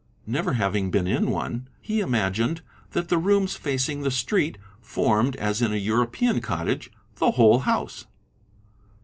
Never 0.25 0.53
having 0.53 0.89
been 0.89 1.05
in 1.05 1.29
one, 1.29 1.67
he 1.79 1.99
imagined 1.99 2.61
that 2.93 3.09
the 3.09 3.19
rooms 3.19 3.53
facing 3.55 4.01
the 4.01 4.09
street 4.09 4.57
formed, 4.81 5.35
as 5.35 5.61
in 5.61 5.71
a 5.71 5.75
European: 5.75 6.41
cottage, 6.41 6.89
the 7.17 7.29
whole 7.33 7.59
house. 7.59 8.07